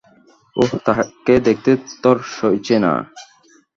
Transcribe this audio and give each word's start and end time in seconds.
ওহ, 0.55 0.71
তাকে 0.85 1.33
দেখতে 1.47 1.71
তর 2.03 2.17
সইছে 2.33 2.75
না। 2.83 2.93